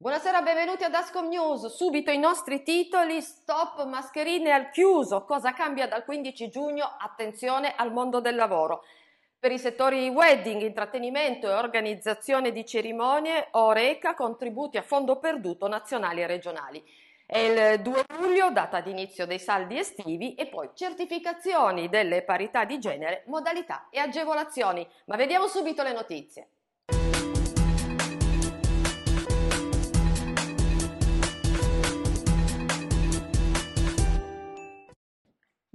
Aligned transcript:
Buonasera, 0.00 0.42
benvenuti 0.42 0.84
ad 0.84 0.94
Ascom 0.94 1.26
News. 1.26 1.74
Subito 1.74 2.12
i 2.12 2.18
nostri 2.18 2.62
titoli: 2.62 3.20
Stop 3.20 3.84
mascherine 3.86 4.52
al 4.52 4.70
chiuso. 4.70 5.24
Cosa 5.24 5.52
cambia 5.52 5.88
dal 5.88 6.04
15 6.04 6.48
giugno? 6.50 6.88
Attenzione 7.00 7.74
al 7.74 7.92
mondo 7.92 8.20
del 8.20 8.36
lavoro. 8.36 8.84
Per 9.40 9.50
i 9.50 9.58
settori 9.58 10.08
wedding, 10.08 10.62
intrattenimento 10.62 11.48
e 11.48 11.54
organizzazione 11.54 12.52
di 12.52 12.64
cerimonie, 12.64 13.48
Oreca 13.50 14.14
contributi 14.14 14.76
a 14.76 14.82
fondo 14.82 15.18
perduto 15.18 15.66
nazionali 15.66 16.22
e 16.22 16.28
regionali. 16.28 16.84
È 17.26 17.38
il 17.38 17.80
2 17.82 18.04
luglio, 18.20 18.52
data 18.52 18.80
di 18.80 18.92
inizio 18.92 19.26
dei 19.26 19.40
saldi 19.40 19.80
estivi 19.80 20.36
e 20.36 20.46
poi 20.46 20.70
certificazioni 20.74 21.88
delle 21.88 22.22
parità 22.22 22.64
di 22.64 22.78
genere, 22.78 23.24
modalità 23.26 23.88
e 23.90 23.98
agevolazioni. 23.98 24.88
Ma 25.06 25.16
vediamo 25.16 25.48
subito 25.48 25.82
le 25.82 25.92
notizie. 25.92 26.50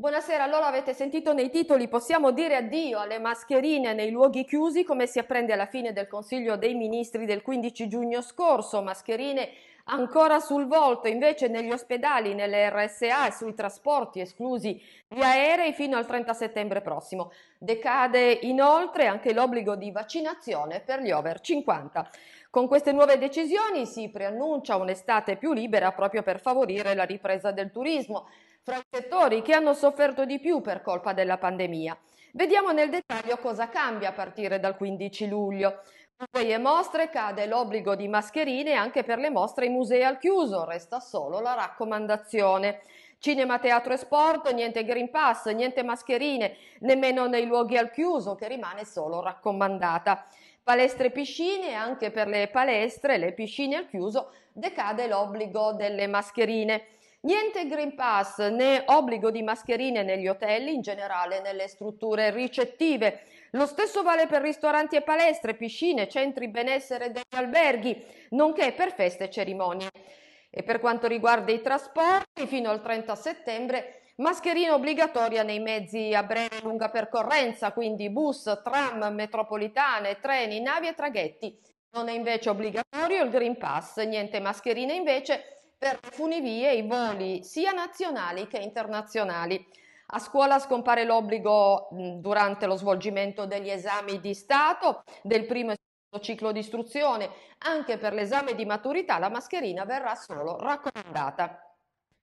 Buonasera, 0.03 0.43
allora 0.43 0.67
avete 0.67 0.93
sentito 0.93 1.31
nei 1.31 1.49
titoli, 1.49 1.87
possiamo 1.87 2.31
dire 2.31 2.57
addio 2.57 2.99
alle 2.99 3.19
mascherine 3.19 3.93
nei 3.93 4.11
luoghi 4.11 4.43
chiusi 4.43 4.83
come 4.83 5.07
si 5.07 5.17
apprende 5.17 5.53
alla 5.53 5.65
fine 5.65 5.93
del 5.93 6.09
Consiglio 6.09 6.57
dei 6.57 6.73
Ministri 6.73 7.23
del 7.25 7.41
15 7.41 7.87
giugno 7.87 8.21
scorso, 8.21 8.83
mascherine 8.83 9.47
ancora 9.85 10.41
sul 10.41 10.67
volto, 10.67 11.07
invece 11.07 11.47
negli 11.47 11.71
ospedali, 11.71 12.33
nelle 12.33 12.69
RSA 12.69 13.27
e 13.27 13.31
sui 13.31 13.53
trasporti 13.53 14.19
esclusi 14.19 14.77
gli 15.07 15.21
aerei 15.21 15.71
fino 15.71 15.95
al 15.95 16.05
30 16.05 16.33
settembre 16.33 16.81
prossimo. 16.81 17.31
Decade 17.57 18.39
inoltre 18.41 19.07
anche 19.07 19.33
l'obbligo 19.33 19.77
di 19.77 19.89
vaccinazione 19.89 20.81
per 20.81 20.99
gli 20.99 21.11
over 21.11 21.39
50. 21.39 22.09
Con 22.49 22.67
queste 22.67 22.91
nuove 22.91 23.17
decisioni 23.17 23.85
si 23.85 24.09
preannuncia 24.09 24.75
un'estate 24.75 25.37
più 25.37 25.53
libera 25.53 25.93
proprio 25.93 26.23
per 26.23 26.41
favorire 26.41 26.93
la 26.93 27.05
ripresa 27.05 27.51
del 27.51 27.71
turismo 27.71 28.27
fra 28.63 28.77
i 28.77 28.83
settori 28.89 29.41
che 29.41 29.53
hanno 29.53 29.73
sofferto 29.73 30.23
di 30.23 30.39
più 30.39 30.61
per 30.61 30.81
colpa 30.81 31.11
della 31.11 31.37
pandemia. 31.37 31.97
Vediamo 32.31 32.71
nel 32.71 32.89
dettaglio 32.89 33.37
cosa 33.37 33.67
cambia 33.67 34.09
a 34.09 34.13
partire 34.13 34.59
dal 34.61 34.77
15 34.77 35.27
luglio. 35.27 35.81
Musei 36.15 36.53
e 36.53 36.57
mostre 36.57 37.09
cade 37.09 37.45
l'obbligo 37.45 37.95
di 37.95 38.07
mascherine 38.07 38.73
anche 38.73 39.03
per 39.03 39.19
le 39.19 39.29
mostre 39.29 39.65
in 39.65 39.73
musei 39.73 40.05
al 40.05 40.17
chiuso, 40.17 40.63
resta 40.63 41.01
solo 41.01 41.41
la 41.41 41.55
raccomandazione. 41.55 42.79
Cinema, 43.19 43.59
teatro 43.59 43.93
e 43.93 43.97
sport, 43.97 44.49
niente 44.53 44.85
Green 44.85 45.09
Pass, 45.09 45.47
niente 45.49 45.83
mascherine, 45.83 46.55
nemmeno 46.79 47.27
nei 47.27 47.45
luoghi 47.45 47.77
al 47.77 47.91
chiuso, 47.91 48.35
che 48.35 48.47
rimane 48.47 48.85
solo 48.85 49.21
raccomandata. 49.21 50.25
Palestre 50.63 51.07
e 51.07 51.11
piscine, 51.11 51.73
anche 51.73 52.11
per 52.11 52.27
le 52.27 52.47
palestre, 52.47 53.17
le 53.17 53.33
piscine 53.33 53.75
al 53.75 53.89
chiuso, 53.89 54.31
decade 54.53 55.07
l'obbligo 55.07 55.73
delle 55.73 56.07
mascherine. 56.07 56.85
Niente 57.25 57.67
Green 57.67 57.95
Pass 57.95 58.39
né 58.49 58.83
obbligo 58.85 59.31
di 59.31 59.43
mascherine 59.43 60.03
negli 60.03 60.27
hotel, 60.27 60.67
in 60.67 60.81
generale 60.81 61.39
nelle 61.39 61.69
strutture 61.69 62.31
ricettive. 62.31 63.21
Lo 63.51 63.65
stesso 63.65 64.03
vale 64.03 64.27
per 64.27 64.41
ristoranti 64.41 64.97
e 64.97 65.03
palestre, 65.03 65.53
piscine, 65.53 66.09
centri 66.09 66.49
benessere 66.49 67.13
degli 67.13 67.23
alberghi, 67.35 68.05
nonché 68.31 68.73
per 68.73 68.91
feste 68.93 69.25
e 69.25 69.29
cerimonie. 69.29 69.87
E 70.49 70.63
per 70.63 70.81
quanto 70.81 71.07
riguarda 71.07 71.53
i 71.53 71.61
trasporti, 71.61 72.45
fino 72.45 72.69
al 72.69 72.81
30 72.81 73.15
settembre 73.15 74.01
mascherina 74.17 74.73
obbligatoria 74.73 75.43
nei 75.43 75.59
mezzi 75.59 76.13
a 76.13 76.23
breve 76.23 76.57
e 76.57 76.61
lunga 76.61 76.89
percorrenza, 76.89 77.71
quindi 77.71 78.09
bus, 78.09 78.59
tram, 78.61 79.13
metropolitane, 79.13 80.19
treni, 80.19 80.59
navi 80.59 80.87
e 80.89 80.93
traghetti. 80.93 81.57
Non 81.91 82.09
è 82.09 82.11
invece 82.11 82.49
obbligatorio 82.49 83.23
il 83.23 83.29
Green 83.29 83.57
Pass, 83.57 84.03
niente 84.03 84.41
mascherine 84.41 84.93
invece 84.93 85.62
per 85.83 85.99
funivie 86.11 86.71
i 86.75 86.87
voli 86.87 87.43
sia 87.43 87.73
nazionali 87.73 88.47
che 88.47 88.57
internazionali. 88.57 89.67
A 90.07 90.19
scuola 90.19 90.57
scompare 90.59 91.03
l'obbligo 91.03 91.89
durante 91.91 92.67
lo 92.67 92.77
svolgimento 92.77 93.45
degli 93.45 93.69
esami 93.69 94.21
di 94.21 94.33
Stato 94.33 95.03
del 95.21 95.45
primo 95.45 95.71
e 95.71 95.75
secondo 95.75 96.25
ciclo 96.25 96.51
di 96.53 96.59
istruzione. 96.59 97.29
Anche 97.65 97.97
per 97.97 98.13
l'esame 98.13 98.55
di 98.55 98.63
maturità 98.63 99.19
la 99.19 99.27
mascherina 99.27 99.83
verrà 99.83 100.15
solo 100.15 100.57
raccomandata. 100.57 101.59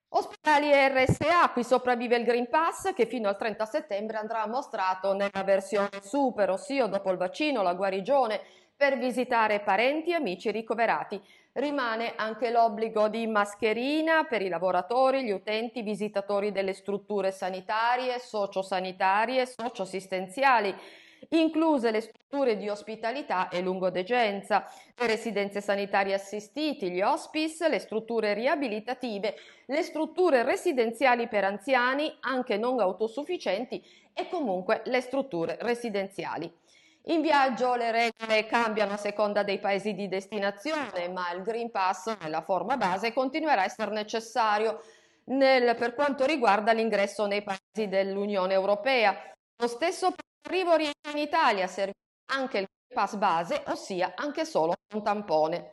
Ospedali 0.09 0.71
RSA, 0.73 1.51
qui 1.53 1.63
sopravvive 1.63 2.17
il 2.17 2.25
Green 2.25 2.49
Pass 2.49 2.95
che 2.95 3.05
fino 3.05 3.29
al 3.29 3.37
30 3.37 3.67
settembre 3.67 4.17
andrà 4.17 4.47
mostrato 4.47 5.13
nella 5.13 5.45
versione 5.45 6.01
super, 6.01 6.49
ossia 6.49 6.87
dopo 6.87 7.11
il 7.11 7.19
vaccino, 7.19 7.61
la 7.61 7.75
guarigione, 7.75 8.41
per 8.81 8.97
visitare 8.97 9.61
parenti 9.61 10.09
e 10.09 10.15
amici 10.15 10.51
ricoverati. 10.51 11.21
Rimane 11.53 12.15
anche 12.17 12.51
l'obbligo 12.51 13.09
di 13.09 13.27
mascherina 13.27 14.25
per 14.25 14.41
i 14.41 14.49
lavoratori, 14.49 15.23
gli 15.23 15.33
utenti, 15.33 15.83
visitatori 15.83 16.51
delle 16.51 16.73
strutture 16.73 17.31
sanitarie, 17.31 18.19
sociosanitarie, 18.19 19.45
socioassistenziali, 19.45 20.75
incluse 21.29 21.91
le 21.91 22.01
strutture 22.01 22.57
di 22.57 22.71
ospitalità 22.71 23.51
e 23.51 23.61
lungodegenza, 23.61 24.67
le 24.97 25.07
residenze 25.07 25.61
sanitarie 25.61 26.15
assistiti, 26.15 26.91
gli 26.91 27.03
hospice, 27.03 27.69
le 27.69 27.81
strutture 27.81 28.33
riabilitative, 28.33 29.35
le 29.67 29.83
strutture 29.83 30.43
residenziali 30.43 31.29
per 31.29 31.45
anziani, 31.45 32.17
anche 32.21 32.57
non 32.57 32.81
autosufficienti 32.81 33.85
e 34.15 34.27
comunque 34.31 34.81
le 34.87 35.03
strutture 35.03 35.59
residenziali. 35.61 36.60
In 37.05 37.23
viaggio 37.23 37.77
le 37.77 37.91
regole 37.91 38.45
cambiano 38.47 38.93
a 38.93 38.97
seconda 38.99 39.43
dei 39.43 39.59
paesi 39.59 39.95
di 39.95 40.07
destinazione, 40.07 41.09
ma 41.09 41.33
il 41.33 41.43
Green 41.43 41.71
Pass 41.71 42.15
nella 42.21 42.43
forma 42.43 42.77
base 42.77 43.13
continuerà 43.13 43.63
a 43.63 43.65
essere 43.65 43.91
necessario 43.91 44.83
nel, 45.25 45.75
per 45.77 45.95
quanto 45.95 46.27
riguarda 46.27 46.73
l'ingresso 46.73 47.27
nei 47.27 47.43
paesi 47.43 47.89
dell'Unione 47.89 48.53
Europea. 48.53 49.17
Lo 49.57 49.67
stesso 49.67 50.11
per 50.11 50.25
l'arrivo 50.43 50.77
in 50.77 51.19
Italia 51.19 51.67
serve 51.67 51.95
anche 52.33 52.59
il 52.59 52.67
Green 52.67 52.95
Pass 52.95 53.17
base, 53.17 53.63
ossia 53.69 54.13
anche 54.15 54.45
solo 54.45 54.75
un 54.95 55.03
tampone. 55.03 55.71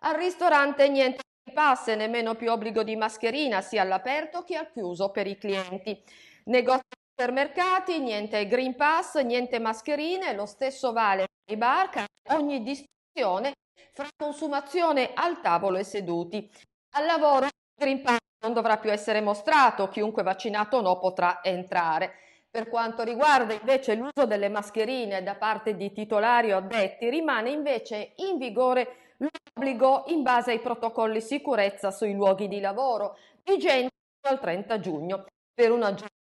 Al 0.00 0.16
ristorante 0.16 0.88
niente 0.88 1.20
Pass 1.52 1.88
e 1.88 1.96
nemmeno 1.96 2.34
più 2.34 2.50
obbligo 2.50 2.82
di 2.82 2.96
mascherina 2.96 3.60
sia 3.60 3.82
all'aperto 3.82 4.42
che 4.42 4.56
al 4.56 4.70
chiuso 4.70 5.10
per 5.10 5.26
i 5.26 5.36
clienti. 5.36 6.02
Negozi 6.44 6.80
supermercati, 7.14 7.98
niente 8.00 8.46
Green 8.46 8.74
Pass, 8.74 9.20
niente 9.20 9.58
mascherine, 9.58 10.32
lo 10.34 10.46
stesso 10.46 10.92
vale 10.92 11.26
per 11.44 11.54
i 11.54 11.58
bar, 11.58 12.04
ogni 12.30 12.62
distinzione 12.62 13.52
fra 13.92 14.08
consumazione 14.16 15.10
al 15.14 15.40
tavolo 15.40 15.76
e 15.76 15.84
seduti. 15.84 16.50
Al 16.94 17.04
lavoro 17.04 17.44
il 17.44 17.50
Green 17.74 18.02
Pass 18.02 18.18
non 18.42 18.54
dovrà 18.54 18.78
più 18.78 18.90
essere 18.90 19.20
mostrato, 19.20 19.88
chiunque 19.88 20.22
vaccinato 20.22 20.78
o 20.78 20.80
no 20.80 20.98
potrà 20.98 21.40
entrare. 21.42 22.14
Per 22.50 22.68
quanto 22.68 23.02
riguarda 23.02 23.54
invece 23.54 23.94
l'uso 23.94 24.26
delle 24.26 24.48
mascherine 24.48 25.22
da 25.22 25.36
parte 25.36 25.76
di 25.76 25.92
titolari 25.92 26.52
o 26.52 26.58
addetti, 26.58 27.08
rimane 27.08 27.50
invece 27.50 28.12
in 28.16 28.38
vigore 28.38 29.14
l'obbligo 29.18 30.04
in 30.08 30.22
base 30.22 30.50
ai 30.52 30.60
protocolli 30.60 31.20
sicurezza 31.20 31.90
sui 31.90 32.14
luoghi 32.14 32.48
di 32.48 32.60
lavoro, 32.60 33.16
vigenti 33.44 33.90
al 34.28 34.40
30 34.40 34.80
giugno. 34.80 35.26
Per 35.54 35.70
un 35.70 35.82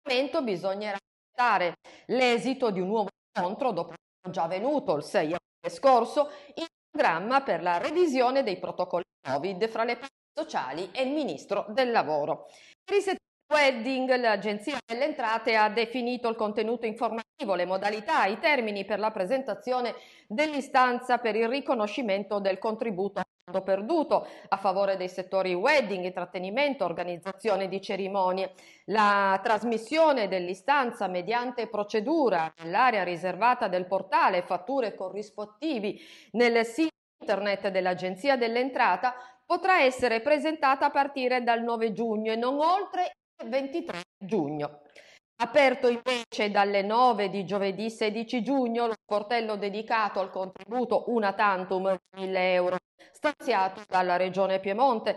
aggiornamento 0.07 0.41
bisognerà 0.41 0.97
aspettare 0.97 1.75
l'esito 2.07 2.71
di 2.71 2.79
un 2.79 2.87
nuovo 2.87 3.09
incontro 3.37 3.71
dopo 3.71 3.93
già 4.29 4.43
avvenuto 4.43 4.95
il 4.95 5.03
6 5.03 5.33
aprile 5.33 5.75
scorso 5.75 6.29
in 6.55 6.65
programma 6.89 7.41
per 7.41 7.61
la 7.61 7.77
revisione 7.77 8.43
dei 8.43 8.57
protocolli 8.57 9.03
Covid 9.21 9.67
fra 9.67 9.83
le 9.83 9.97
parti 9.97 10.15
sociali 10.33 10.89
e 10.93 11.03
il 11.03 11.11
Ministro 11.11 11.65
del 11.69 11.91
Lavoro. 11.91 12.47
Per 12.83 12.97
i 12.97 13.01
settori 13.01 13.25
wedding 13.53 14.13
l'Agenzia 14.15 14.77
delle 14.85 15.05
Entrate 15.05 15.55
ha 15.55 15.69
definito 15.69 16.27
il 16.27 16.35
contenuto 16.35 16.85
informativo, 16.85 17.55
le 17.55 17.65
modalità, 17.65 18.25
i 18.25 18.39
termini 18.39 18.85
per 18.85 18.99
la 18.99 19.11
presentazione 19.11 19.95
dell'istanza 20.27 21.17
per 21.17 21.35
il 21.35 21.47
riconoscimento 21.47 22.39
del 22.39 22.59
contributo 22.59 23.21
perduto 23.63 24.27
a 24.49 24.57
favore 24.57 24.97
dei 24.97 25.07
settori 25.07 25.53
wedding, 25.53 26.03
intrattenimento, 26.03 26.83
organizzazione 26.83 27.69
di 27.69 27.81
cerimonie. 27.81 28.51
La 28.85 29.39
trasmissione 29.41 30.27
dell'istanza 30.27 31.07
mediante 31.07 31.67
procedura 31.67 32.53
nell'area 32.61 33.03
riservata 33.03 33.67
del 33.67 33.85
portale 33.85 34.41
fatture 34.41 34.95
corrispettivi 34.95 35.99
nel 36.31 36.65
sito 36.65 36.95
internet 37.19 37.69
dell'Agenzia 37.69 38.35
dell'Entrata 38.35 39.15
potrà 39.45 39.81
essere 39.81 40.21
presentata 40.21 40.87
a 40.87 40.91
partire 40.91 41.41
dal 41.41 41.63
9 41.63 41.93
giugno 41.93 42.33
e 42.33 42.35
non 42.35 42.59
oltre 42.59 43.13
il 43.41 43.49
23 43.49 44.01
giugno. 44.17 44.81
Aperto 45.39 45.87
invece 45.87 46.49
dalle 46.49 46.81
9 46.81 47.29
di 47.29 47.45
giovedì 47.45 47.91
16 47.91 48.41
giugno 48.41 48.87
lo 48.87 48.95
sportello 48.99 49.55
dedicato 49.55 50.19
al 50.19 50.31
contributo 50.31 51.03
una 51.07 51.33
tantum 51.33 51.95
1000 52.15 52.53
euro 52.53 52.77
stanziato 53.11 53.83
dalla 53.87 54.15
Regione 54.17 54.59
Piemonte, 54.59 55.15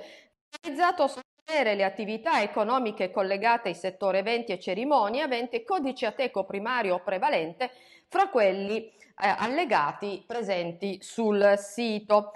finalizzato 0.51 1.05
a 1.05 1.09
sostenere 1.09 1.75
le 1.75 1.85
attività 1.85 2.43
economiche 2.43 3.11
collegate 3.11 3.69
ai 3.69 3.75
settori 3.75 4.19
eventi 4.19 4.53
e 4.53 4.61
cerimonie 4.61 5.23
aventi 5.23 5.65
codice 5.65 6.05
ateco 6.05 6.45
primario 6.45 7.01
prevalente 7.03 7.71
fra 8.07 8.29
quelli 8.29 8.77
eh, 8.77 8.93
allegati 9.17 10.23
presenti 10.27 10.99
sul 11.01 11.55
sito. 11.57 12.33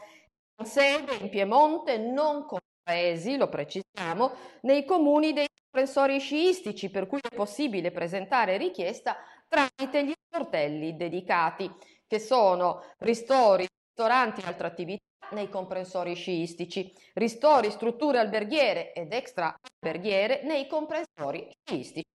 sede 0.62 1.16
in 1.16 1.28
Piemonte 1.28 1.98
non 1.98 2.46
compresi, 2.84 3.36
lo 3.36 3.48
precisiamo, 3.48 4.32
nei 4.62 4.84
comuni 4.84 5.32
dei 5.32 5.46
comprensori 5.70 6.20
sciistici, 6.20 6.90
per 6.90 7.06
cui 7.06 7.18
è 7.20 7.34
possibile 7.34 7.90
presentare 7.90 8.58
richiesta 8.58 9.16
tramite 9.48 10.04
gli 10.04 10.12
sportelli 10.12 10.96
dedicati, 10.96 11.70
che 12.06 12.18
sono 12.18 12.82
ristori, 12.98 13.66
ristoranti 13.88 14.42
e 14.42 14.46
altre 14.46 14.66
attività 14.66 15.02
nei 15.30 15.48
comprensori 15.48 16.14
sciistici, 16.14 16.92
ristori, 17.14 17.70
strutture 17.70 18.18
alberghiere 18.18 18.92
ed 18.92 19.12
extra 19.12 19.54
alberghiere 19.80 20.42
nei 20.44 20.66
comprensori 20.66 21.50
sciistici. 21.64 22.13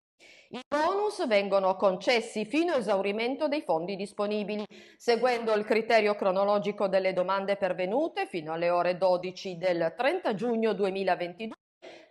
I 0.51 0.61
bonus 0.67 1.27
vengono 1.27 1.75
concessi 1.75 2.43
fino 2.43 2.73
a 2.73 2.77
esaurimento 2.77 3.47
dei 3.47 3.61
fondi 3.61 3.95
disponibili, 3.95 4.65
seguendo 4.97 5.53
il 5.53 5.63
criterio 5.63 6.15
cronologico 6.15 6.87
delle 6.87 7.13
domande 7.13 7.55
pervenute 7.55 8.25
fino 8.25 8.53
alle 8.53 8.71
ore 8.71 8.97
12 8.97 9.59
del 9.59 9.93
30 9.95 10.33
giugno 10.33 10.73
2022 10.73 11.55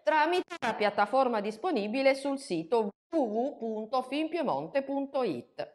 tramite 0.05 0.55
la 0.61 0.75
piattaforma 0.75 1.40
disponibile 1.40 2.14
sul 2.14 2.38
sito 2.38 2.90
www.finpiemonte.it. 3.11 5.75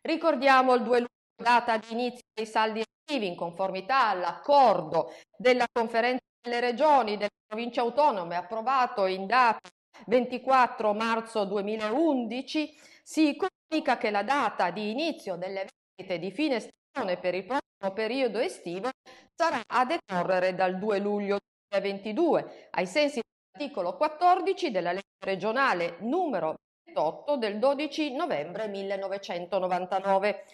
Ricordiamo 0.00 0.74
il 0.74 0.82
2 0.82 0.98
luglio, 0.98 1.12
data 1.36 1.76
di 1.76 1.92
inizio 1.92 2.24
dei 2.34 2.46
saldi 2.46 2.80
estivi 2.80 3.28
in 3.28 3.36
conformità 3.36 4.08
all'accordo 4.08 5.12
della 5.36 5.66
conferenza 5.72 6.24
delle 6.40 6.58
regioni 6.58 7.16
delle 7.16 7.30
province 7.46 7.78
autonome 7.78 8.34
approvato 8.34 9.06
in 9.06 9.26
data 9.26 9.60
24 10.06 10.92
marzo 10.94 11.44
2011 11.44 12.74
si 13.02 13.36
comunica 13.36 13.98
che 13.98 14.10
la 14.10 14.22
data 14.22 14.70
di 14.70 14.90
inizio 14.90 15.36
delle 15.36 15.66
vendite 15.96 16.18
di 16.18 16.30
fine 16.30 16.60
stagione 16.60 17.18
per 17.18 17.34
il 17.34 17.44
prossimo 17.44 17.92
periodo 17.94 18.38
estivo 18.38 18.90
sarà 19.34 19.60
a 19.66 19.84
decorrere 19.84 20.54
dal 20.54 20.78
2 20.78 20.98
luglio 20.98 21.38
2022 21.68 22.68
ai 22.70 22.86
sensi 22.86 23.20
dell'articolo 23.20 23.96
14 23.96 24.70
della 24.70 24.92
legge 24.92 25.24
regionale 25.24 25.96
numero 26.00 26.56
28 26.84 27.36
del 27.36 27.58
12 27.58 28.14
novembre 28.14 28.68
1999. 28.68 30.44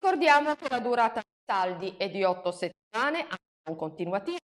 Ricordiamo 0.00 0.54
che 0.54 0.68
la 0.68 0.78
durata 0.78 1.20
dei 1.20 1.44
saldi 1.44 1.96
è 1.98 2.08
di 2.08 2.22
8 2.22 2.52
settimane, 2.52 3.26
a 3.28 3.36
non 3.68 3.76
continuativo, 3.76 4.38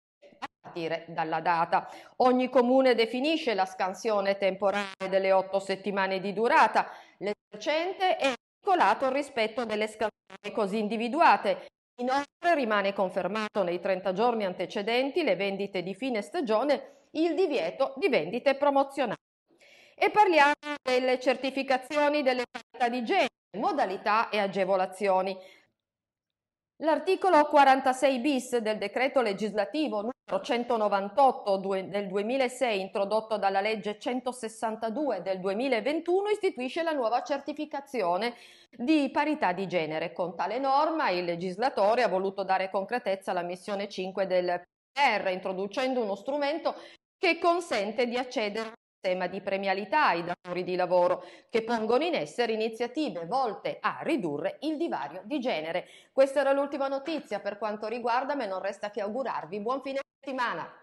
partire 0.63 1.03
dalla 1.09 1.41
data. 1.41 1.89
Ogni 2.17 2.49
comune 2.49 2.95
definisce 2.95 3.53
la 3.53 3.65
scansione 3.65 4.37
temporale 4.37 5.09
delle 5.09 5.33
otto 5.33 5.59
settimane 5.59 6.21
di 6.21 6.31
durata. 6.31 6.89
L'esercente 7.17 8.15
è 8.15 8.33
vincolato 8.55 9.11
rispetto 9.11 9.65
delle 9.65 9.87
scansioni 9.87 10.51
così 10.53 10.79
individuate. 10.79 11.67
Inoltre 11.97 12.55
rimane 12.55 12.93
confermato 12.93 13.61
nei 13.61 13.79
30 13.79 14.13
giorni 14.13 14.45
antecedenti 14.45 15.23
le 15.23 15.35
vendite 15.35 15.83
di 15.83 15.93
fine 15.93 16.21
stagione 16.21 17.01
il 17.11 17.35
divieto 17.35 17.93
di 17.97 18.07
vendite 18.07 18.55
promozionali. 18.55 19.19
E 19.95 20.09
parliamo 20.09 20.53
delle 20.81 21.19
certificazioni 21.19 22.23
delle 22.23 22.45
parità 22.49 22.89
di 22.89 23.03
genere, 23.03 23.27
modalità 23.57 24.29
e 24.29 24.39
agevolazioni. 24.39 25.37
L'articolo 26.77 27.45
46 27.45 28.19
bis 28.19 28.57
del 28.57 28.79
decreto 28.79 29.21
legislativo 29.21 30.12
198 30.25 31.57
del 31.57 32.07
2006 32.07 32.79
introdotto 32.79 33.37
dalla 33.37 33.61
legge 33.61 33.99
162 33.99 35.21
del 35.21 35.39
2021 35.39 36.29
istituisce 36.29 36.81
la 36.81 36.93
nuova 36.93 37.21
certificazione 37.23 38.35
di 38.71 39.09
parità 39.11 39.51
di 39.51 39.67
genere. 39.67 40.13
Con 40.13 40.35
tale 40.35 40.59
norma 40.59 41.09
il 41.09 41.25
legislatore 41.25 42.03
ha 42.03 42.07
voluto 42.07 42.43
dare 42.43 42.69
concretezza 42.69 43.31
alla 43.31 43.41
missione 43.41 43.89
5 43.89 44.25
del 44.25 44.61
PR 44.91 45.29
introducendo 45.29 46.01
uno 46.01 46.15
strumento 46.15 46.75
che 47.17 47.37
consente 47.37 48.07
di 48.07 48.17
accedere 48.17 48.73
sistema 49.03 49.27
di 49.27 49.41
premialità 49.41 50.07
ai 50.07 50.23
datori 50.23 50.63
di 50.63 50.77
lavoro 50.77 51.25
che 51.49 51.63
pongono 51.63 52.05
in 52.05 52.15
essere 52.15 52.53
iniziative 52.53 53.25
volte 53.25 53.77
a 53.81 53.99
ridurre 54.01 54.57
il 54.61 54.77
divario 54.77 55.21
di 55.25 55.39
genere. 55.39 55.87
Questa 56.13 56.39
era 56.39 56.53
l'ultima 56.53 56.87
notizia 56.87 57.41
per 57.41 57.57
quanto 57.57 57.87
riguarda 57.87 58.35
me, 58.35 58.47
non 58.47 58.61
resta 58.61 58.91
che 58.91 59.01
augurarvi 59.01 59.59
buon 59.59 59.81
fine 59.81 59.99
settimana. 60.23 60.82